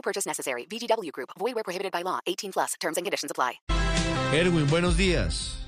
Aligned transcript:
No 0.00 0.02
purchase 0.02 0.26
necessary. 0.26 0.66
VGW 0.66 1.12
Group. 1.12 1.28
Void 1.38 1.54
where 1.54 1.62
prohibited 1.62 1.92
by 1.92 2.02
law. 2.02 2.20
18 2.26 2.52
plus. 2.52 2.74
Terms 2.80 2.96
and 2.96 3.04
conditions 3.04 3.30
apply. 3.30 3.60
Erwin, 4.32 4.66
buenos 4.70 4.96
días. 4.96 5.58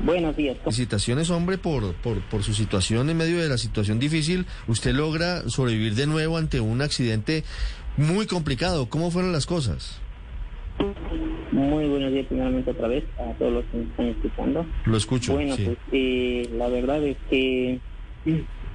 Buenos 0.00 0.34
días. 0.34 0.56
Felicitaciones, 0.64 1.28
hombre, 1.28 1.58
por, 1.58 1.92
por, 1.96 2.22
por 2.30 2.42
su 2.42 2.54
situación 2.54 3.10
en 3.10 3.18
medio 3.18 3.38
de 3.38 3.48
la 3.50 3.58
situación 3.58 3.98
difícil. 3.98 4.46
Usted 4.66 4.94
logra 4.94 5.46
sobrevivir 5.50 5.94
de 5.94 6.06
nuevo 6.06 6.38
ante 6.38 6.60
un 6.60 6.80
accidente 6.80 7.44
muy 7.98 8.26
complicado. 8.26 8.88
¿Cómo 8.88 9.10
fueron 9.10 9.32
las 9.32 9.44
cosas? 9.44 10.00
Muy 11.52 11.86
buenos 11.86 12.10
días 12.12 12.26
primeramente 12.28 12.70
otra 12.70 12.88
vez 12.88 13.04
a 13.18 13.34
todos 13.34 13.52
los 13.52 13.64
que 13.66 13.76
me 13.76 13.84
están 13.84 14.06
escuchando. 14.06 14.66
Lo 14.86 14.96
escucho. 14.96 15.34
Bueno, 15.34 15.54
sí. 15.54 15.64
pues 15.66 15.78
eh, 15.92 16.48
la 16.54 16.68
verdad 16.68 17.02
es 17.04 17.18
que 17.28 17.78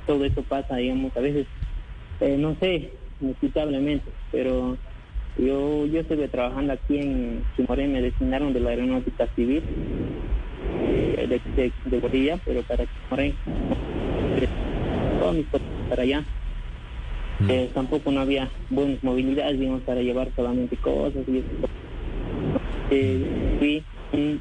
todo 0.05 0.25
esto 0.25 0.43
pasa, 0.43 0.75
digamos, 0.75 1.15
a 1.17 1.21
veces, 1.21 1.47
eh, 2.19 2.37
no 2.37 2.55
sé, 2.59 2.91
inexplicablemente, 3.23 4.11
pero 4.31 4.77
yo 5.37 5.85
yo 5.87 5.99
estuve 6.01 6.27
trabajando 6.27 6.73
aquí 6.73 6.99
en 6.99 7.43
Chimoré, 7.55 7.87
me 7.87 8.01
designaron 8.01 8.53
de 8.53 8.59
la 8.59 8.71
aeronáutica 8.71 9.27
civil 9.35 9.63
eh, 10.83 11.27
de, 11.27 11.61
de, 11.61 11.71
de 11.85 11.99
Bolivia, 11.99 12.39
pero 12.45 12.61
para 12.63 12.85
Chimoré, 12.85 13.33
todas 15.19 15.35
mis 15.35 15.47
cosas 15.47 15.67
para 15.89 16.03
allá. 16.03 16.23
Mm. 17.39 17.49
Eh, 17.49 17.69
tampoco 17.73 18.11
no 18.11 18.21
había 18.21 18.49
buenas 18.69 19.03
movilidades, 19.03 19.59
digamos, 19.59 19.81
para 19.81 20.01
llevar 20.01 20.29
solamente 20.35 20.77
cosas 20.77 21.23
y 21.27 21.39
eso. 21.39 21.47
Eh, 22.91 23.55
fui 23.57 23.83
un 24.11 24.39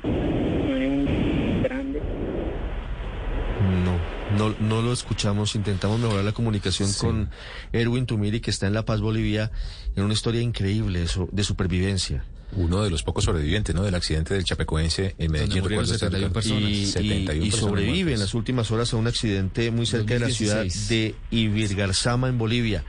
No, 4.51 4.57
no, 4.61 4.83
lo 4.83 4.93
escuchamos. 4.93 5.55
Intentamos 5.55 6.01
mejorar 6.01 6.25
la 6.25 6.33
comunicación 6.33 6.93
con 6.95 7.31
Erwin 7.73 8.07
Tumiri, 8.07 8.41
que 8.41 8.51
está 8.51 8.67
en 8.67 8.75
La 8.75 8.85
Paz, 8.85 9.01
Bolivia, 9.01 9.51
en 9.95 10.03
una 10.05 10.13
historia 10.15 10.41
increíble 10.41 11.01
de, 11.01 11.09
su- 11.09 11.29
de 11.31 11.45
supervivencia. 11.45 12.25
Uno 12.55 12.83
de 12.83 12.91
los 12.91 13.03
pocos 13.03 13.25
sobrevivientes, 13.25 13.75
¿no? 13.75 13.83
Del 13.83 13.95
accidente 13.95 14.35
del 14.35 14.45
Chapecoense 14.45 15.15
en 15.17 15.33
Medellín. 15.33 15.63
murieron 15.63 15.87
recuerdo 15.87 15.95
este 15.95 16.07
71 16.07 16.23
dato. 16.29 16.35
personas. 16.35 16.71
Y, 16.71 16.75
y- 16.83 16.87
71 16.87 17.47
y 17.47 17.51
personas 17.51 17.71
sobrevive 17.71 18.13
en 18.13 18.21
las 18.21 18.35
últimas 18.35 18.71
horas 18.71 18.93
a 18.93 18.97
un 18.97 19.07
accidente 19.07 19.71
muy 19.71 19.87
cerca 19.87 20.15
de 20.15 20.21
la 20.21 20.29
ciudad 20.29 20.57
2016. 20.57 20.89
de 20.89 21.15
Ibirgarzama, 21.31 22.29
en 22.29 22.37
Bolivia. 22.39 22.85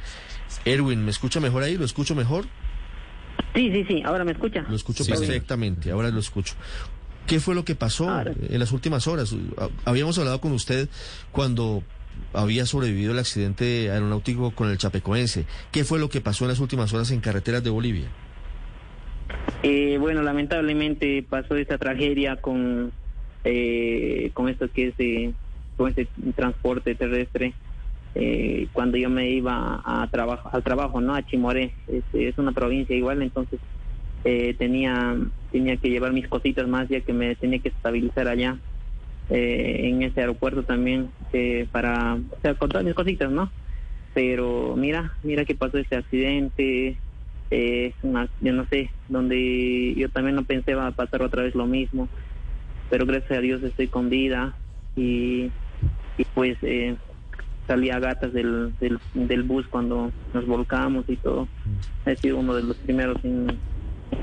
Erwin, 0.65 1.05
¿me 1.05 1.11
escucha 1.11 1.39
mejor 1.39 1.63
ahí? 1.63 1.77
¿Lo 1.77 1.85
escucho 1.85 2.13
mejor? 2.15 2.45
Sí, 3.55 3.71
sí, 3.71 3.85
sí, 3.87 4.01
ahora 4.03 4.23
me 4.25 4.31
escucha. 4.33 4.61
Lo 4.67 4.75
escucho 4.75 5.03
Sí, 5.03 5.11
perfectamente, 5.11 5.91
ahora 5.91 6.09
lo 6.09 6.19
escucho. 6.19 6.55
¿Qué 7.27 7.39
fue 7.39 7.55
lo 7.55 7.63
que 7.65 7.75
pasó 7.75 8.09
Ahora. 8.09 8.33
en 8.49 8.59
las 8.59 8.71
últimas 8.71 9.07
horas? 9.07 9.35
Habíamos 9.85 10.17
hablado 10.17 10.41
con 10.41 10.51
usted 10.51 10.89
cuando 11.31 11.83
había 12.33 12.65
sobrevivido 12.65 13.13
el 13.13 13.19
accidente 13.19 13.89
aeronáutico 13.91 14.51
con 14.51 14.69
el 14.69 14.77
Chapecoense. 14.77 15.45
¿Qué 15.71 15.83
fue 15.83 15.99
lo 15.99 16.09
que 16.09 16.21
pasó 16.21 16.45
en 16.45 16.49
las 16.49 16.59
últimas 16.59 16.93
horas 16.93 17.11
en 17.11 17.21
carreteras 17.21 17.63
de 17.63 17.69
Bolivia? 17.69 18.07
Eh, 19.63 19.97
bueno, 19.99 20.21
lamentablemente 20.21 21.25
pasó 21.27 21.55
esta 21.55 21.77
tragedia 21.77 22.35
con 22.35 22.91
eh, 23.45 24.31
con 24.33 24.47
esto 24.49 24.69
que 24.71 24.93
es 24.97 25.33
con 25.77 25.89
este 25.89 26.07
transporte 26.35 26.95
terrestre. 26.95 27.53
Eh, 28.15 28.67
cuando 28.73 28.97
yo 28.97 29.09
me 29.09 29.29
iba 29.31 29.81
a 29.83 30.07
trabajo 30.11 30.49
al 30.51 30.63
trabajo, 30.63 31.01
no 31.01 31.15
a 31.15 31.25
Chimoré, 31.25 31.73
es, 31.87 32.03
es 32.13 32.37
una 32.37 32.51
provincia 32.51 32.95
igual, 32.95 33.21
entonces 33.21 33.59
eh, 34.25 34.55
tenía 34.57 35.17
tenía 35.51 35.77
que 35.77 35.89
llevar 35.89 36.13
mis 36.13 36.27
cositas 36.27 36.67
más 36.67 36.89
ya 36.89 37.01
que 37.01 37.13
me 37.13 37.35
tenía 37.35 37.59
que 37.59 37.69
estabilizar 37.69 38.27
allá 38.27 38.57
eh, 39.29 39.81
en 39.83 40.01
ese 40.03 40.21
aeropuerto 40.21 40.63
también 40.63 41.09
eh, 41.31 41.67
para 41.71 42.15
o 42.15 42.41
sea 42.41 42.55
con 42.55 42.69
mis 42.85 42.93
cositas, 42.93 43.31
¿no? 43.31 43.51
Pero 44.13 44.75
mira, 44.77 45.13
mira 45.23 45.45
que 45.45 45.55
pasó 45.55 45.77
este 45.77 45.95
accidente, 45.95 46.97
eh, 47.49 47.93
es 48.03 48.29
yo 48.41 48.53
no 48.53 48.65
sé, 48.67 48.91
donde 49.09 49.95
yo 49.95 50.09
también 50.09 50.35
no 50.35 50.43
pensé 50.43 50.75
va 50.75 50.87
a 50.87 50.91
pasar 50.91 51.21
otra 51.21 51.43
vez 51.43 51.55
lo 51.55 51.65
mismo, 51.65 52.09
pero 52.89 53.05
gracias 53.05 53.37
a 53.37 53.41
Dios 53.41 53.63
estoy 53.63 53.87
con 53.87 54.09
vida 54.09 54.55
y, 54.95 55.49
y 56.17 56.25
pues 56.35 56.57
eh, 56.61 56.95
salí 57.65 57.89
a 57.89 57.99
gatas 57.99 58.33
del, 58.33 58.73
del, 58.79 58.99
del 59.13 59.43
bus 59.43 59.67
cuando 59.67 60.11
nos 60.33 60.45
volcamos 60.45 61.05
y 61.07 61.15
todo. 61.15 61.47
He 62.05 62.15
sido 62.17 62.37
uno 62.37 62.53
de 62.55 62.63
los 62.63 62.77
primeros 62.77 63.17
en, 63.23 63.47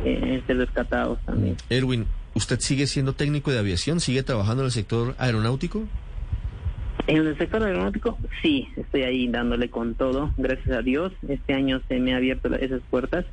en 0.05 0.47
ser 0.47 0.57
rescatados 0.57 1.19
también. 1.25 1.57
Erwin, 1.69 2.07
¿usted 2.35 2.61
sigue 2.61 2.87
siendo 2.87 3.13
técnico 3.15 3.51
de 3.51 3.59
aviación? 3.59 4.01
¿Sigue 4.01 4.23
trabajando 4.23 4.63
en 4.63 4.67
el 4.67 4.73
sector 4.73 5.15
aeronáutico? 5.19 5.85
En 7.07 7.27
el 7.27 7.37
sector 7.39 7.63
aeronáutico, 7.63 8.19
sí, 8.43 8.69
estoy 8.77 9.03
ahí 9.03 9.29
dándole 9.29 9.71
con 9.71 9.95
todo, 9.95 10.33
gracias 10.37 10.77
a 10.77 10.83
Dios. 10.83 11.13
Este 11.29 11.55
año 11.55 11.81
se 11.89 11.99
me 11.99 12.15
ha 12.15 12.19
abierto 12.19 12.55
esas 12.55 12.83
puertas 12.91 13.25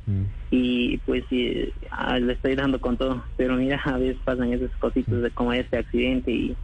y 0.50 0.98
pues 0.98 1.24
sí, 1.28 1.72
ah, 1.90 2.18
le 2.18 2.32
estoy 2.32 2.54
dando 2.54 2.80
con 2.80 2.96
todo. 2.96 3.22
Pero 3.36 3.56
mira, 3.56 3.80
a 3.84 3.98
veces 3.98 4.16
pasan 4.24 4.52
esas 4.52 4.70
cositas 4.78 5.22
de 5.22 5.30
como 5.30 5.52
este 5.52 5.78
accidente 5.78 6.30
y, 6.30 6.56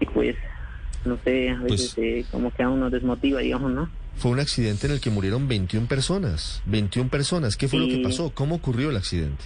y 0.00 0.06
pues, 0.06 0.36
no 1.04 1.18
sé, 1.24 1.50
a 1.50 1.60
veces 1.60 1.94
eh, 1.98 2.24
como 2.30 2.50
que 2.50 2.62
a 2.62 2.70
uno 2.70 2.88
desmotiva, 2.88 3.40
digamos, 3.40 3.72
¿no? 3.72 3.90
Fue 4.16 4.30
un 4.30 4.40
accidente 4.40 4.86
en 4.86 4.92
el 4.92 5.00
que 5.00 5.10
murieron 5.10 5.48
21 5.48 5.86
personas. 5.86 6.62
21 6.66 7.08
personas. 7.10 7.56
¿Qué 7.56 7.66
fue 7.68 7.80
lo 7.80 7.86
que 7.88 8.02
pasó? 8.02 8.30
¿Cómo 8.30 8.56
ocurrió 8.56 8.90
el 8.90 8.96
accidente? 8.96 9.44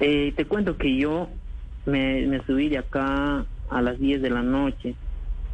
Eh, 0.00 0.32
te 0.36 0.44
cuento 0.44 0.76
que 0.76 0.96
yo 0.96 1.28
me, 1.86 2.26
me 2.26 2.44
subí 2.44 2.68
de 2.68 2.78
acá 2.78 3.44
a 3.70 3.82
las 3.82 3.98
10 3.98 4.22
de 4.22 4.30
la 4.30 4.42
noche. 4.42 4.94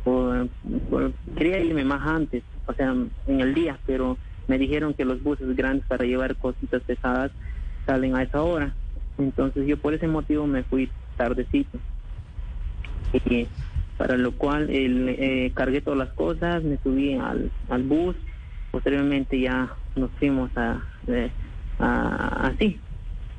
Por- 0.02 0.48
por- 0.90 1.12
quería 1.36 1.58
irme 1.60 1.84
más 1.84 2.06
antes, 2.06 2.42
o 2.66 2.74
sea, 2.74 2.94
en 3.26 3.40
el 3.40 3.54
día, 3.54 3.78
pero 3.86 4.18
me 4.48 4.58
dijeron 4.58 4.92
que 4.92 5.06
los 5.06 5.22
buses 5.22 5.56
grandes 5.56 5.86
para 5.86 6.04
llevar 6.04 6.36
cositas 6.36 6.82
pesadas 6.82 7.30
salen 7.86 8.14
a 8.16 8.22
esa 8.22 8.42
hora. 8.42 8.74
Entonces 9.16 9.66
yo 9.66 9.78
por 9.78 9.94
ese 9.94 10.08
motivo 10.08 10.46
me 10.46 10.62
fui 10.64 10.90
tardecito. 11.16 11.78
Y 13.14 13.46
para 13.96 14.16
lo 14.16 14.36
cual 14.36 14.70
el, 14.70 15.08
eh, 15.10 15.52
cargué 15.54 15.80
todas 15.80 15.98
las 15.98 16.12
cosas, 16.14 16.62
me 16.64 16.78
subí 16.78 17.14
al, 17.14 17.52
al 17.68 17.82
bus, 17.84 18.16
posteriormente 18.70 19.40
ya 19.40 19.76
nos 19.94 20.10
fuimos 20.18 20.50
a, 20.56 20.84
eh, 21.06 21.32
a- 21.78 22.48
así, 22.48 22.80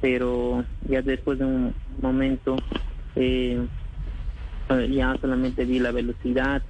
pero 0.02 0.66
ya 0.82 1.02
después 1.02 1.40
de 1.40 1.46
un 1.46 1.76
momento 2.02 2.56
eh, 3.16 3.68
eh, 4.70 4.90
ya 4.92 5.16
solamente 5.22 5.66
vi 5.66 5.80
la 5.80 5.92
velocidad 5.92 6.64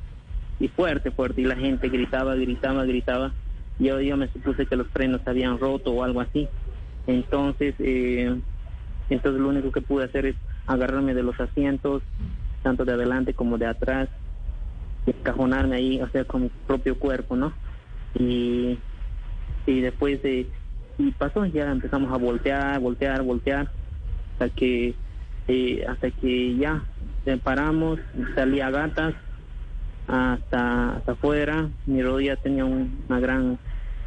y 0.59 0.68
fuerte, 0.69 1.12
fuerte, 1.12 1.41
y 1.41 1.45
la 1.45 1.56
gente 1.56 1.90
gritaba, 1.90 2.35
gritaba, 2.35 2.85
gritaba. 2.85 3.35
Yo, 3.78 4.00
yo 4.00 4.16
me 4.18 4.29
supuse 4.29 4.66
que 4.66 4.75
los 4.78 4.88
frenos 4.90 5.22
habían 5.25 5.59
roto 5.59 5.91
o 5.91 6.03
algo 6.03 6.22
así. 6.22 6.47
Entonces, 7.07 7.75
eh, 7.79 8.40
entonces 9.09 9.41
lo 9.41 9.50
único 9.50 9.72
que 9.72 9.81
pude 9.81 10.06
hacer 10.06 10.25
es 10.28 10.35
agarrarme 10.66 11.13
de 11.13 11.24
los 11.24 11.40
asientos, 11.40 12.03
tanto 12.66 12.84
de 12.84 12.94
adelante 12.94 13.36
como 13.36 13.59
de 13.59 13.68
atrás, 13.68 14.09
y 15.06 15.12
encajonarme 15.12 15.76
ahí, 15.76 16.02
o 16.02 16.09
sea, 16.09 16.26
con 16.26 16.42
mi 16.44 16.50
propio 16.50 16.98
cuerpo, 16.98 17.36
¿no? 17.36 17.53
Y, 18.16 18.80
y 19.68 19.81
después 19.81 20.22
de, 20.24 20.50
y 20.98 21.12
pasó, 21.12 21.46
ya 21.46 21.72
empezamos 21.72 22.12
a 22.12 22.18
voltear, 22.18 22.80
voltear, 22.80 23.22
voltear, 23.22 23.69
hasta 24.34 24.50
que, 24.50 24.95
eh, 25.48 25.86
hasta 25.88 26.10
que 26.10 26.57
ya 26.57 26.84
paramos, 27.44 28.00
salí 28.36 28.62
a 28.62 28.72
gatas 28.72 29.13
hasta, 30.07 30.95
hasta 30.98 31.12
afuera, 31.12 31.69
mi 31.86 32.01
rodilla 32.01 32.36
tenía 32.38 32.66
un- 32.66 33.04
una 33.07 33.19
gran 33.19 33.60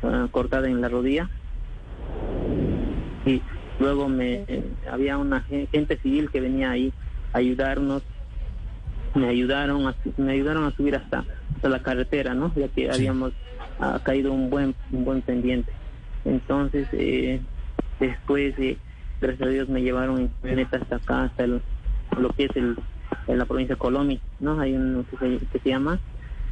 ah, 0.02 0.28
cortada 0.32 0.68
en 0.68 0.80
la 0.80 0.88
rodilla 0.88 1.30
y 3.24 3.42
luego 3.78 4.08
me 4.08 4.44
había 4.90 5.16
una 5.18 5.42
gen- 5.42 5.68
gente 5.72 5.96
civil 5.98 6.30
que 6.30 6.40
venía 6.40 6.70
ahí 6.70 6.92
a 7.32 7.38
ayudarnos 7.38 8.02
me 9.14 9.28
ayudaron 9.28 9.86
a, 9.86 9.94
me 10.16 10.32
ayudaron 10.32 10.64
a 10.64 10.70
subir 10.76 10.96
hasta 10.96 11.24
hasta 11.56 11.68
la 11.68 11.82
carretera 11.82 12.34
no 12.34 12.52
ya 12.54 12.68
que 12.68 12.90
habíamos 12.90 13.32
ah, 13.80 14.00
caído 14.04 14.32
un 14.32 14.50
buen 14.50 14.74
un 14.92 15.04
buen 15.04 15.22
pendiente. 15.22 15.72
Entonces 16.24 16.88
eh, 16.92 17.40
después 18.00 18.54
eh, 18.58 18.76
gracias 19.20 19.48
a 19.48 19.50
Dios 19.50 19.68
me 19.68 19.82
llevaron 19.82 20.18
en 20.20 20.28
camioneta 20.40 20.76
hasta 20.78 20.96
acá 20.96 21.24
hasta 21.24 21.44
el- 21.44 21.62
lo 22.18 22.30
que 22.30 22.44
es 22.44 22.56
el 22.56 22.76
en 23.26 23.38
la 23.38 23.44
provincia 23.46 23.74
de 23.74 23.78
Colombia 23.78 24.18
no 24.40 24.60
hay 24.60 24.74
uno 24.74 25.04
que 25.10 25.16
se, 25.16 25.46
que 25.46 25.58
se 25.58 25.68
llama. 25.68 25.98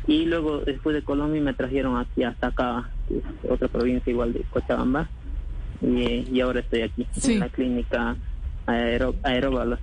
Y 0.07 0.25
luego 0.27 0.59
después 0.61 0.95
de 0.95 1.03
Colombia 1.03 1.41
me 1.43 1.53
trajeron 1.53 1.97
aquí 1.97 2.23
hasta 2.23 2.49
acá 2.49 2.89
que 3.09 3.19
es 3.19 3.25
otra 3.51 3.69
provincia 3.69 4.11
igual 4.11 4.33
de 4.33 4.43
Cochabamba. 4.51 5.09
Y, 5.83 6.27
y 6.33 6.41
ahora 6.41 6.61
estoy 6.61 6.83
aquí 6.83 7.07
Sí. 7.13 7.35
en 7.35 7.41
la 7.41 7.49
clínica 7.49 8.17
Aero, 8.67 9.15
Aeróbalos. 9.23 9.79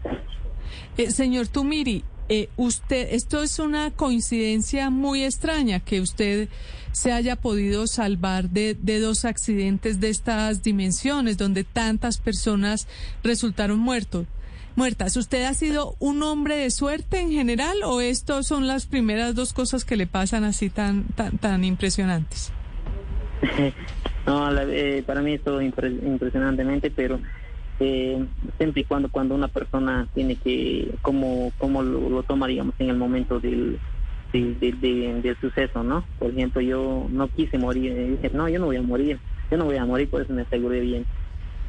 Eh, 0.97 1.11
señor 1.11 1.47
Tumiri, 1.49 2.03
eh, 2.29 2.49
usted, 2.57 3.09
esto 3.11 3.43
es 3.43 3.59
una 3.59 3.91
coincidencia 3.91 4.89
muy 4.89 5.23
extraña 5.23 5.79
que 5.79 6.01
usted 6.01 6.47
se 6.91 7.11
haya 7.11 7.35
podido 7.35 7.87
salvar 7.87 8.49
de, 8.49 8.75
de 8.79 8.99
dos 8.99 9.25
accidentes 9.25 9.99
de 9.99 10.09
estas 10.09 10.61
dimensiones, 10.63 11.37
donde 11.37 11.63
tantas 11.63 12.17
personas 12.19 12.87
resultaron 13.23 13.79
muertos. 13.79 14.27
Muertas. 14.75 15.15
¿Usted 15.17 15.43
ha 15.43 15.53
sido 15.53 15.95
un 15.99 16.23
hombre 16.23 16.55
de 16.55 16.71
suerte 16.71 17.19
en 17.19 17.31
general 17.31 17.77
o 17.83 18.01
estos 18.01 18.47
son 18.47 18.65
las 18.67 18.87
primeras 18.87 19.35
dos 19.35 19.53
cosas 19.53 19.85
que 19.85 19.95
le 19.97 20.07
pasan 20.07 20.43
así 20.43 20.69
tan 20.71 21.03
tan, 21.15 21.37
tan 21.37 21.63
impresionantes? 21.63 22.51
no, 24.25 24.49
la- 24.51 24.63
eh, 24.63 25.03
para 25.05 25.21
mí 25.21 25.33
es 25.33 25.43
todo 25.43 25.61
impre- 25.61 25.99
impresionantemente, 26.05 26.89
pero 26.89 27.19
eh, 27.79 28.25
siempre 28.57 28.81
y 28.81 28.85
cuando 28.85 29.09
cuando 29.09 29.35
una 29.35 29.47
persona 29.47 30.07
tiene 30.13 30.35
que, 30.35 30.91
como, 31.01 31.51
como 31.57 31.81
lo, 31.81 32.09
lo 32.09 32.23
toma, 32.23 32.47
digamos, 32.47 32.75
en 32.79 32.89
el 32.89 32.97
momento 32.97 33.39
del, 33.39 33.79
del, 34.31 35.37
suceso, 35.39 35.83
¿no? 35.83 36.05
Por 36.19 36.31
ejemplo, 36.31 36.61
yo 36.61 37.07
no 37.09 37.27
quise 37.27 37.57
morir, 37.57 37.91
eh, 37.91 38.09
dije, 38.11 38.31
no, 38.33 38.49
yo 38.49 38.59
no 38.59 38.67
voy 38.67 38.77
a 38.77 38.81
morir, 38.81 39.19
yo 39.51 39.57
no 39.57 39.65
voy 39.65 39.77
a 39.77 39.85
morir, 39.85 40.09
por 40.09 40.21
eso 40.21 40.33
me 40.33 40.43
aseguré 40.43 40.79
bien. 40.81 41.05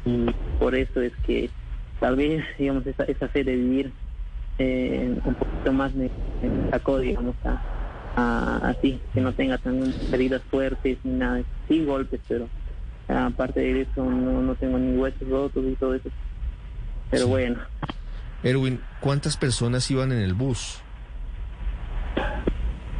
Y 0.05 0.25
por 0.59 0.75
eso 0.75 1.01
es 1.01 1.13
que 1.25 1.49
tal 1.99 2.15
vez, 2.15 2.43
digamos, 2.57 2.85
esa, 2.85 3.03
esa 3.05 3.27
fe 3.27 3.43
de 3.43 3.55
vivir 3.55 3.91
eh, 4.57 5.15
un 5.25 5.33
poquito 5.33 5.73
más 5.73 5.93
me, 5.93 6.09
sacó, 6.71 6.99
digamos, 6.99 7.35
a, 7.43 8.57
así, 8.69 8.99
que 9.13 9.21
no 9.21 9.33
tenga 9.33 9.57
también 9.57 9.93
heridas 10.11 10.41
fuertes 10.43 10.97
ni 11.03 11.13
nada, 11.13 11.41
sí 11.67 11.83
golpes, 11.83 12.21
pero 12.27 12.47
aparte 13.07 13.59
de 13.59 13.81
eso 13.81 14.03
no, 14.03 14.41
no 14.41 14.55
tengo 14.55 14.77
ni 14.77 14.97
huesos 14.97 15.27
rotos 15.29 15.63
y 15.65 15.75
todo 15.75 15.93
eso. 15.95 16.09
Pero 17.11 17.25
Sí. 17.25 17.29
bueno, 17.29 17.59
Erwin, 18.43 18.79
¿cuántas 18.99 19.37
personas 19.37 19.89
iban 19.91 20.11
en 20.11 20.19
el 20.19 20.33
bus? 20.33 20.81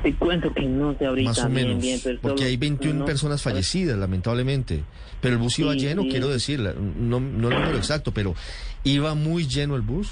te 0.04 0.14
cuento 0.14 0.54
que 0.54 0.62
no 0.68 0.96
sé 1.00 1.08
ahorita 1.08 1.30
Más 1.32 1.40
o 1.40 1.50
bien, 1.50 1.68
menos. 1.68 1.82
bien, 1.82 2.00
pero 2.04 2.20
porque 2.22 2.38
solo- 2.38 2.48
hay 2.50 2.58
21 2.58 3.00
no- 3.00 3.06
personas 3.06 3.42
fallecidas, 3.42 3.98
lamentablemente. 3.98 4.84
Pero 5.20 5.34
el 5.34 5.40
bus 5.42 5.58
iba 5.58 5.74
Sí, 5.74 5.80
lleno, 5.80 6.04
sí. 6.04 6.10
quiero 6.10 6.28
decir, 6.28 6.60
no, 6.60 7.20
no 7.20 7.50
el 7.50 7.56
número 7.56 7.76
exacto, 7.80 8.12
pero 8.12 8.36
¿iba 8.84 9.16
muy 9.16 9.48
lleno 9.48 9.76
el 9.76 9.82
bus? 9.82 10.12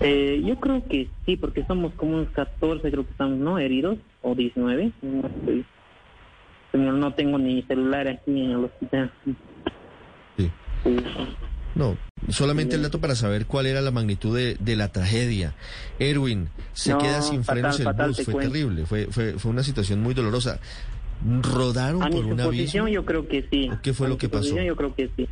Eh, 0.00 0.42
yo 0.46 0.56
creo 0.58 0.82
que 0.88 1.08
sí, 1.26 1.36
porque 1.36 1.62
somos 1.66 1.92
como 1.92 2.14
unos 2.16 2.30
14, 2.30 2.90
creo 2.90 3.04
que 3.04 3.10
estamos, 3.10 3.38
¿no? 3.38 3.58
Heridos, 3.58 3.98
o 4.22 4.34
19. 4.34 4.92
No, 5.02 5.26
estoy- 5.28 5.66
Señor, 6.72 6.94
no 6.94 7.12
tengo 7.14 7.38
ni 7.38 7.62
celular 7.62 8.08
aquí 8.08 8.30
en 8.44 8.50
el 8.52 8.64
hospital. 8.64 9.12
Sí. 10.36 10.50
Sí. 10.84 10.96
No, 11.74 11.96
solamente 12.28 12.76
el 12.76 12.82
dato 12.82 13.00
para 13.00 13.14
saber 13.14 13.46
cuál 13.46 13.66
era 13.66 13.80
la 13.80 13.90
magnitud 13.90 14.36
de, 14.36 14.56
de 14.58 14.76
la 14.76 14.88
tragedia. 14.92 15.54
Erwin, 15.98 16.48
se 16.72 16.92
No, 16.92 16.98
queda 16.98 17.22
sin 17.22 17.44
fatal, 17.44 17.60
frenos 17.60 17.78
el 17.80 17.84
fatal, 17.84 18.08
bus, 18.08 18.24
fue 18.24 18.32
cuento. 18.34 18.52
terrible, 18.52 18.86
fue, 18.86 19.06
fue, 19.06 19.32
fue 19.38 19.50
una 19.50 19.62
situación 19.62 20.00
muy 20.02 20.12
dolorosa. 20.14 20.58
¿Rodaron 21.42 22.02
A 22.02 22.08
mi 22.08 22.16
por 22.16 22.24
un 22.24 22.38
suposición 22.38 22.86
abismo? 22.86 22.88
yo 22.88 23.04
creo 23.06 23.28
que 23.28 23.46
sí. 23.50 23.70
¿O 23.72 23.80
qué 23.80 23.92
fue 23.94 24.06
A 24.06 24.10
lo 24.10 24.18
que 24.18 24.28
pasó? 24.28 24.42
suposición 24.44 24.66
Yo 24.66 24.76
creo 24.76 24.94
que 24.94 25.10
sí. 25.16 25.28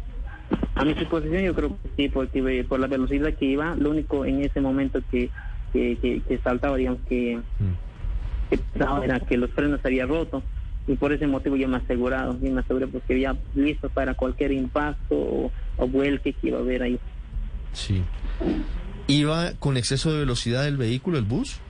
A 0.75 0.85
mi 0.85 0.95
suposición 0.95 1.43
yo 1.43 1.55
creo 1.55 1.69
que 1.83 1.89
sí, 1.97 2.09
porque 2.09 2.39
eh, 2.61 2.65
por 2.65 2.81
la 2.81 2.87
velocidad 2.87 3.35
que 3.35 3.45
iba, 3.47 3.75
lo 3.77 3.91
único 3.91 4.25
en 4.25 4.43
ese 4.43 4.61
momento 4.61 5.01
que, 5.11 5.29
que, 5.73 5.97
que, 6.01 6.21
que 6.27 6.39
saltaba, 6.39 6.77
digamos, 6.77 7.01
que, 7.09 7.39
Mm. 7.59 8.51
que 8.51 9.05
era 9.05 9.21
que 9.21 9.37
los 9.37 9.51
frenos 9.51 9.81
se 9.81 9.89
habían 9.89 10.09
roto. 10.09 10.43
Y 10.87 10.97
por 10.97 11.12
ese 11.12 11.27
motivo 11.27 11.56
yo 11.56 11.69
me 11.69 11.77
asegurado, 11.77 12.37
yo 12.43 12.50
me 12.50 12.61
aseguré 12.61 12.87
porque 12.87 13.12
había 13.15 13.37
listo 13.55 13.88
para 13.91 14.15
cualquier 14.15 14.53
impacto 14.53 15.15
o, 15.15 15.53
o 15.77 15.87
vuelque 15.87 16.32
que 16.32 16.49
iba 16.49 16.59
a 16.59 16.62
haber 16.62 16.82
ahí. 16.82 16.99
Sí. 17.73 18.03
¿Iba 19.06 19.53
con 19.59 19.77
exceso 19.77 20.12
de 20.12 20.21
velocidad 20.21 20.67
el 20.67 20.77
vehículo, 20.77 21.19
el 21.19 21.25
bus? 21.25 21.61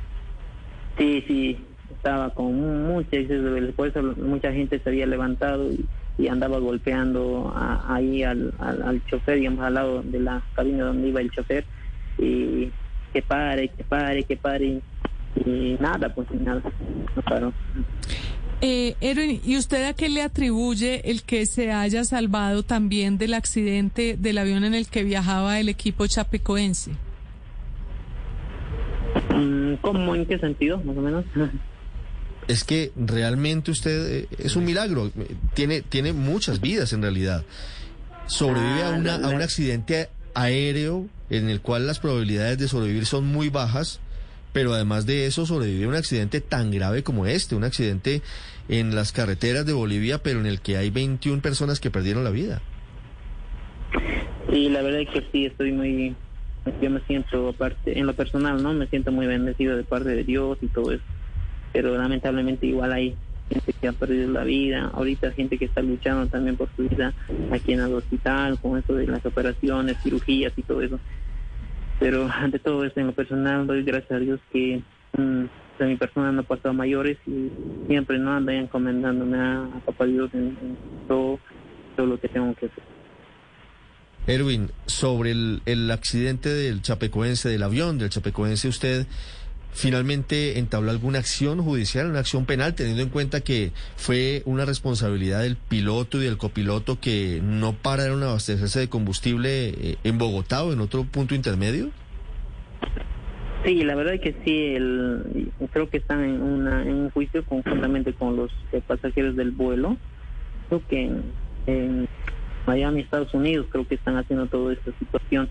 Sí, 0.98 1.24
sí, 1.26 1.58
estaba 1.90 2.30
con 2.34 2.86
mucha 2.86 3.16
exceso 3.16 3.42
de 3.42 3.50
velocidad, 3.50 3.74
por 3.76 3.88
eso 3.88 4.02
mucha 4.02 4.52
gente 4.52 4.78
se 4.78 4.88
había 4.88 5.06
levantado 5.06 5.70
y, 5.70 5.84
y 6.18 6.28
andaba 6.28 6.58
golpeando 6.58 7.52
a- 7.54 7.94
ahí 7.94 8.22
al, 8.22 8.52
al, 8.58 8.82
al 8.82 9.04
chofer, 9.06 9.36
digamos, 9.38 9.64
al 9.64 9.74
lado 9.74 10.02
de 10.02 10.20
la 10.20 10.42
cabina 10.54 10.84
donde 10.84 11.08
iba 11.08 11.20
el 11.20 11.30
chofer, 11.30 11.64
y 12.18 12.70
que 13.12 13.22
pare, 13.22 13.68
que 13.68 13.84
pare, 13.84 14.24
que 14.24 14.36
pare, 14.36 14.80
y 15.44 15.76
nada, 15.80 16.14
pues 16.14 16.30
nada, 16.32 16.62
no 17.16 17.22
paró. 17.22 17.52
Eh, 18.62 18.94
Erwin, 19.00 19.40
¿y 19.44 19.56
usted 19.56 19.84
a 19.86 19.94
qué 19.94 20.08
le 20.10 20.20
atribuye 20.22 21.10
el 21.10 21.22
que 21.22 21.46
se 21.46 21.72
haya 21.72 22.04
salvado 22.04 22.62
también 22.62 23.16
del 23.16 23.32
accidente 23.34 24.16
del 24.18 24.36
avión 24.36 24.64
en 24.64 24.74
el 24.74 24.86
que 24.88 25.02
viajaba 25.02 25.58
el 25.60 25.68
equipo 25.70 26.06
chapecoense? 26.06 26.90
Mm, 29.34 29.74
¿Cómo? 29.80 30.14
¿En 30.14 30.26
qué 30.26 30.38
sentido, 30.38 30.78
más 30.84 30.96
o 30.96 31.00
menos? 31.00 31.24
Es 32.48 32.64
que 32.64 32.90
realmente 32.96 33.70
usted 33.70 34.22
eh, 34.24 34.28
es 34.38 34.56
un 34.56 34.64
milagro, 34.64 35.12
tiene, 35.54 35.82
tiene 35.82 36.12
muchas 36.12 36.60
vidas 36.60 36.92
en 36.92 37.00
realidad. 37.02 37.44
Sobrevive 38.26 38.82
a, 38.82 38.88
Ah, 38.88 38.98
una, 38.98 39.18
la- 39.18 39.28
a 39.28 39.30
un 39.30 39.40
accidente 39.40 40.08
aéreo 40.34 41.06
en 41.28 41.48
el 41.48 41.60
cual 41.60 41.86
las 41.86 42.00
probabilidades 42.00 42.58
de 42.58 42.66
sobrevivir 42.66 43.06
son 43.06 43.26
muy 43.26 43.50
bajas, 43.50 44.00
pero 44.52 44.72
además 44.72 45.06
de 45.06 45.26
eso 45.26 45.46
sobrevive 45.46 45.86
un 45.86 45.94
accidente 45.94 46.40
tan 46.40 46.70
grave 46.70 47.02
como 47.02 47.26
este, 47.26 47.54
un 47.54 47.64
accidente 47.64 48.22
en 48.68 48.94
las 48.94 49.12
carreteras 49.12 49.66
de 49.66 49.72
Bolivia, 49.72 50.18
pero 50.18 50.40
en 50.40 50.46
el 50.46 50.60
que 50.60 50.76
hay 50.76 50.90
21 50.90 51.42
personas 51.42 51.80
que 51.80 51.90
perdieron 51.90 52.24
la 52.24 52.30
vida. 52.30 52.60
Sí, 54.50 54.68
la 54.68 54.82
verdad 54.82 55.00
es 55.00 55.08
que 55.10 55.24
sí, 55.32 55.46
estoy 55.46 55.72
muy, 55.72 56.14
yo 56.80 56.90
me 56.90 57.00
siento, 57.00 57.48
aparte, 57.48 57.98
en 57.98 58.06
lo 58.06 58.14
personal, 58.14 58.62
¿no? 58.62 58.72
Me 58.72 58.86
siento 58.86 59.12
muy 59.12 59.26
bendecido 59.26 59.76
de 59.76 59.84
parte 59.84 60.10
de 60.10 60.24
Dios 60.24 60.58
y 60.60 60.66
todo 60.68 60.92
eso. 60.92 61.04
Pero 61.72 61.96
lamentablemente 61.96 62.66
igual 62.66 62.92
hay 62.92 63.14
gente 63.48 63.72
que 63.72 63.88
ha 63.88 63.92
perdido 63.92 64.30
la 64.30 64.44
vida, 64.44 64.90
ahorita 64.94 65.32
gente 65.32 65.58
que 65.58 65.64
está 65.64 65.82
luchando 65.82 66.26
también 66.26 66.56
por 66.56 66.68
su 66.76 66.88
vida 66.88 67.12
aquí 67.50 67.72
en 67.72 67.80
el 67.80 67.94
hospital, 67.94 68.58
con 68.60 68.78
eso 68.78 68.94
de 68.94 69.06
las 69.06 69.24
operaciones, 69.26 69.96
cirugías 70.02 70.52
y 70.56 70.62
todo 70.62 70.82
eso. 70.82 70.98
Pero 72.00 72.28
ante 72.28 72.58
todo 72.58 72.84
eso, 72.84 72.98
en 72.98 73.08
lo 73.08 73.12
personal, 73.12 73.66
doy 73.66 73.84
gracias 73.84 74.10
a 74.10 74.18
Dios 74.18 74.40
que 74.50 74.82
mm, 75.16 75.44
de 75.78 75.86
mi 75.86 75.96
persona 75.96 76.32
no 76.32 76.40
ha 76.40 76.44
pasado 76.44 76.74
mayores 76.74 77.18
y 77.26 77.50
siempre 77.86 78.18
no 78.18 78.32
anda 78.32 78.54
encomendándome 78.54 79.38
a, 79.38 79.68
Papá 79.84 80.06
Dios 80.06 80.30
en, 80.32 80.56
en 80.60 80.76
todo, 81.06 81.38
todo 81.96 82.06
lo 82.06 82.18
que 82.18 82.28
tengo 82.28 82.54
que 82.54 82.66
hacer. 82.66 82.82
Erwin, 84.26 84.70
sobre 84.86 85.32
el, 85.32 85.62
el 85.66 85.90
accidente 85.90 86.48
del 86.48 86.82
Chapecoense, 86.82 87.48
del 87.48 87.62
avión 87.62 87.98
del 87.98 88.10
Chapecoense, 88.10 88.68
¿usted 88.68 89.06
finalmente 89.72 90.58
entabló 90.58 90.90
alguna 90.90 91.18
acción 91.18 91.62
judicial, 91.62 92.08
una 92.08 92.20
acción 92.20 92.46
penal, 92.46 92.74
teniendo 92.74 93.02
en 93.02 93.08
cuenta 93.08 93.40
que 93.40 93.72
fue 93.96 94.42
una 94.44 94.64
responsabilidad 94.64 95.42
del 95.42 95.56
piloto 95.56 96.18
y 96.18 96.24
del 96.24 96.38
copiloto 96.38 97.00
que 97.00 97.40
no 97.42 97.72
pararon 97.72 98.22
a 98.22 98.30
abastecerse 98.30 98.80
de 98.80 98.88
combustible 98.88 99.68
eh, 99.68 99.96
en 100.04 100.18
Bogotá 100.18 100.64
o 100.64 100.72
en 100.72 100.80
otro 100.80 101.04
punto 101.04 101.34
intermedio? 101.34 101.90
Sí, 103.64 103.84
la 103.84 103.94
verdad 103.94 104.14
es 104.14 104.20
que 104.22 104.34
sí, 104.44 104.74
el, 104.74 105.52
creo 105.72 105.90
que 105.90 105.98
están 105.98 106.24
en, 106.24 106.40
una, 106.40 106.82
en 106.82 106.94
un 106.94 107.10
juicio 107.10 107.44
conjuntamente 107.44 108.14
con 108.14 108.36
los 108.36 108.50
pasajeros 108.86 109.36
del 109.36 109.50
vuelo. 109.50 109.98
Creo 110.68 110.82
que 110.88 111.02
en, 111.02 111.22
en 111.66 112.08
Miami, 112.66 113.02
Estados 113.02 113.34
Unidos, 113.34 113.66
creo 113.70 113.86
que 113.86 113.96
están 113.96 114.16
haciendo 114.16 114.46
toda 114.46 114.72
esta 114.72 114.92
situación. 114.98 115.50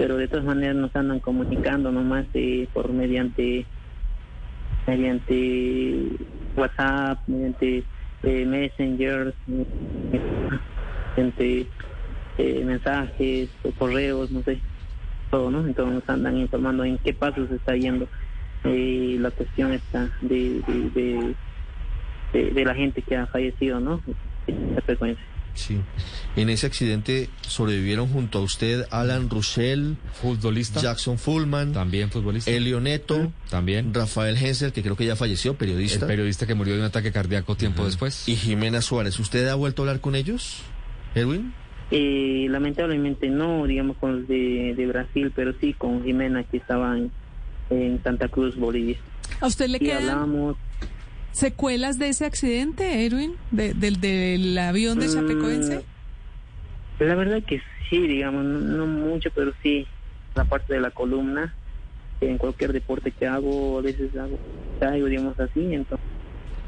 Pero 0.00 0.16
de 0.16 0.28
todas 0.28 0.46
maneras 0.46 0.76
nos 0.76 0.96
andan 0.96 1.20
comunicando 1.20 1.92
nomás 1.92 2.24
eh, 2.32 2.66
por 2.72 2.90
mediante 2.90 3.66
mediante 4.86 6.06
WhatsApp, 6.56 7.18
mediante 7.26 7.84
eh, 8.22 8.46
Messenger, 8.46 9.34
mediante 11.16 11.66
eh, 12.38 12.64
mensajes 12.64 13.50
correos, 13.78 14.30
no 14.30 14.42
sé 14.42 14.58
todo, 15.30 15.50
¿no? 15.50 15.66
Entonces 15.66 15.96
nos 15.96 16.08
andan 16.08 16.38
informando 16.38 16.82
en 16.82 16.96
qué 16.96 17.12
pasos 17.12 17.50
está 17.50 17.76
yendo 17.76 18.08
eh, 18.64 19.18
la 19.20 19.30
cuestión 19.32 19.72
esta 19.74 20.10
de, 20.22 20.62
de, 20.66 20.90
de, 20.94 21.34
de- 22.32 22.50
de 22.52 22.64
la 22.64 22.74
gente 22.74 23.02
que 23.02 23.16
ha 23.18 23.26
fallecido, 23.26 23.80
¿no? 23.80 24.00
Esta 24.46 24.80
frecuencia. 24.80 25.24
Sí. 25.52 25.78
En 26.36 26.48
ese 26.48 26.66
accidente 26.68 27.28
sobrevivieron 27.42 28.08
junto 28.08 28.38
a 28.38 28.42
usted 28.42 28.86
Alan 28.90 29.28
Russell, 29.28 29.94
Futbolista. 30.22 30.80
Jackson 30.80 31.18
Fullman, 31.18 31.72
También 31.72 32.10
futbolista. 32.10 32.50
Elio 32.50 32.80
Neto, 32.80 33.32
También. 33.50 33.92
Rafael 33.92 34.36
Hensel, 34.36 34.72
que 34.72 34.80
creo 34.82 34.94
que 34.96 35.04
ya 35.06 35.16
falleció, 35.16 35.50
El 35.52 35.56
periodista, 35.56 36.06
periodista 36.06 36.46
que 36.46 36.54
murió 36.54 36.74
de 36.74 36.80
un 36.80 36.86
ataque 36.86 37.10
cardíaco 37.10 37.56
tiempo 37.56 37.84
después. 37.84 38.28
y 38.28 38.36
Jimena 38.36 38.80
Suárez. 38.80 39.18
¿Usted 39.18 39.48
ha 39.48 39.56
vuelto 39.56 39.82
a 39.82 39.86
hablar 39.86 40.00
con 40.00 40.14
ellos, 40.14 40.58
Erwin? 41.16 41.52
Eh, 41.90 42.46
lamentablemente 42.48 43.28
no, 43.28 43.66
digamos, 43.66 43.96
con 43.96 44.20
los 44.20 44.28
de, 44.28 44.74
de 44.76 44.86
Brasil, 44.86 45.32
pero 45.34 45.52
sí 45.60 45.74
con 45.74 46.04
Jimena 46.04 46.44
que 46.44 46.58
estaba 46.58 46.96
en, 46.96 47.10
en 47.70 48.00
Santa 48.04 48.28
Cruz, 48.28 48.54
Bolivia. 48.56 48.96
¿A 49.40 49.48
usted 49.48 49.66
le 49.68 49.78
Y 49.78 49.80
quedan 49.80 50.08
hablamos, 50.10 50.56
secuelas 51.32 51.98
de 51.98 52.08
ese 52.10 52.24
accidente, 52.24 53.04
Erwin? 53.04 53.32
De- 53.50 53.74
del, 53.74 54.00
del 54.00 54.56
avión 54.58 55.00
de 55.00 55.08
Mm, 55.08 55.12
Chapecoense? 55.12 55.80
La 57.00 57.14
verdad 57.14 57.42
que 57.42 57.62
sí, 57.88 58.06
digamos, 58.06 58.44
no, 58.44 58.58
no 58.60 58.86
mucho, 58.86 59.30
pero 59.34 59.52
sí, 59.62 59.86
la 60.34 60.44
parte 60.44 60.74
de 60.74 60.80
la 60.80 60.90
columna, 60.90 61.54
en 62.20 62.36
cualquier 62.36 62.74
deporte 62.74 63.10
que 63.10 63.26
hago, 63.26 63.78
a 63.78 63.82
veces 63.82 64.14
hago, 64.16 64.38
caigo, 64.78 65.06
digamos 65.06 65.40
así, 65.40 65.74
entonces 65.74 66.06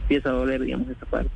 empieza 0.03 0.31
a 0.31 0.33
doler, 0.33 0.63
digamos, 0.63 0.89
esa 0.89 1.05
parte, 1.05 1.31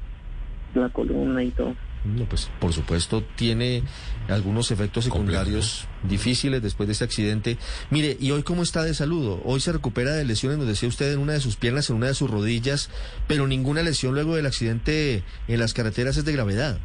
la 0.74 0.88
columna 0.88 1.42
y 1.44 1.50
todo. 1.50 1.74
No, 2.06 2.24
pues 2.24 2.50
por 2.60 2.72
supuesto 2.72 3.22
tiene 3.34 3.82
algunos 4.28 4.70
efectos 4.70 5.04
secundarios 5.04 5.88
difíciles 6.04 6.62
después 6.62 6.86
de 6.86 6.92
este 6.92 7.04
accidente. 7.04 7.58
Mire, 7.90 8.16
¿y 8.18 8.30
hoy 8.30 8.44
cómo 8.44 8.62
está 8.62 8.82
de 8.82 8.94
salud? 8.94 9.40
Hoy 9.44 9.60
se 9.60 9.72
recupera 9.72 10.12
de 10.12 10.24
lesiones, 10.24 10.58
nos 10.58 10.68
decía 10.68 10.88
usted, 10.88 11.12
en 11.12 11.18
una 11.18 11.32
de 11.32 11.40
sus 11.40 11.56
piernas, 11.56 11.90
en 11.90 11.96
una 11.96 12.06
de 12.06 12.14
sus 12.14 12.30
rodillas, 12.30 12.90
pero 13.26 13.46
ninguna 13.46 13.82
lesión 13.82 14.14
luego 14.14 14.36
del 14.36 14.46
accidente 14.46 15.22
en 15.48 15.60
las 15.60 15.74
carreteras 15.74 16.16
es 16.16 16.24
de 16.24 16.32
gravedad. 16.32 16.78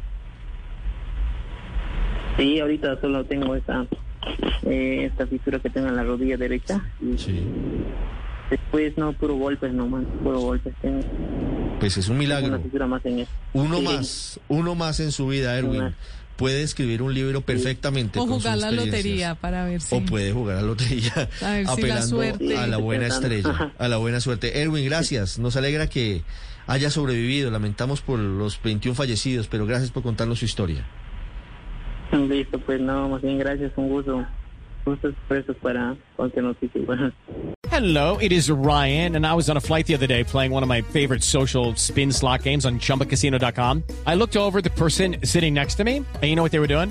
Sí, 2.36 2.60
ahorita 2.60 3.00
solo 3.00 3.24
tengo 3.24 3.54
esta, 3.54 3.86
eh, 4.64 5.08
esta 5.10 5.26
fisura 5.26 5.58
que 5.58 5.70
tengo 5.70 5.88
en 5.88 5.96
la 5.96 6.04
rodilla 6.04 6.36
derecha. 6.36 6.82
Y 7.00 7.18
Sí. 7.18 7.40
Después 8.50 8.96
no, 8.98 9.12
puro 9.14 9.36
golpes 9.36 9.72
nomás, 9.72 10.04
puro 10.22 10.38
golpes. 10.40 10.74
Tengo 10.82 11.00
Pues 11.80 11.96
es 11.96 12.08
un 12.08 12.16
una 12.16 12.18
milagro. 12.24 12.60
fisura 12.62 12.86
más 12.86 13.04
en 13.06 13.20
eso. 13.20 13.30
Uno 13.54 13.78
Sí. 13.78 13.82
más, 13.84 14.40
uno 14.48 14.74
más 14.74 15.00
en 15.00 15.10
su 15.12 15.26
vida, 15.28 15.56
Erwin. 15.56 15.94
Puede 16.36 16.62
escribir 16.62 17.02
un 17.02 17.14
libro 17.14 17.40
perfectamente. 17.42 18.18
O 18.18 18.26
con 18.26 18.34
sus 18.40 18.42
jugar 18.44 18.58
la 18.58 18.70
lotería 18.70 19.34
para 19.36 19.64
ver 19.64 19.80
si... 19.80 19.94
O 19.94 20.04
puede 20.04 20.32
jugar 20.32 20.56
a 20.58 20.60
la 20.60 20.66
lotería, 20.66 21.12
A 21.42 21.50
ver 21.50 21.60
si 21.60 21.64
la 21.66 21.72
apelando 21.72 22.06
suerte- 22.06 22.56
a 22.56 22.66
la 22.66 22.76
buena 22.78 23.06
estrella, 23.06 23.72
a 23.78 23.88
la 23.88 23.96
buena 23.98 24.20
suerte. 24.20 24.60
Erwin, 24.60 24.84
gracias. 24.84 25.38
Nos 25.38 25.56
alegra 25.56 25.86
que 25.88 26.22
haya 26.66 26.90
sobrevivido. 26.90 27.50
Lamentamos 27.50 28.00
por 28.02 28.18
los 28.18 28.60
21 28.62 28.94
fallecidos, 28.94 29.46
pero 29.48 29.66
gracias 29.66 29.90
por 29.90 30.02
contarnos 30.02 30.40
su 30.40 30.44
historia. 30.46 30.84
Listo, 32.28 32.58
pues 32.58 32.80
no, 32.80 33.08
más 33.08 33.22
bien 33.22 33.38
gracias, 33.38 33.72
un 33.76 33.88
gusto. 33.88 34.26
Hello, 37.70 38.18
it 38.18 38.32
is 38.32 38.50
Ryan, 38.50 39.16
and 39.16 39.26
I 39.26 39.34
was 39.34 39.48
on 39.48 39.56
a 39.56 39.60
flight 39.60 39.86
the 39.86 39.94
other 39.94 40.06
day 40.06 40.24
playing 40.24 40.50
one 40.50 40.62
of 40.62 40.68
my 40.68 40.82
favorite 40.82 41.22
social 41.22 41.74
spin 41.76 42.12
slot 42.12 42.42
games 42.42 42.66
on 42.66 42.80
chumbacasino.com. 42.80 43.84
I 44.06 44.14
looked 44.14 44.36
over 44.36 44.60
the 44.60 44.70
person 44.70 45.16
sitting 45.24 45.54
next 45.54 45.76
to 45.76 45.84
me, 45.84 45.96
and 45.98 46.24
you 46.24 46.36
know 46.36 46.42
what 46.42 46.52
they 46.52 46.58
were 46.58 46.66
doing? 46.66 46.90